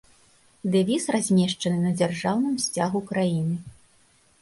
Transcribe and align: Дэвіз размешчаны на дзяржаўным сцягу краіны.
Дэвіз 0.75 1.05
размешчаны 1.17 1.79
на 1.85 1.91
дзяржаўным 2.01 2.59
сцягу 2.67 3.07
краіны. 3.15 3.55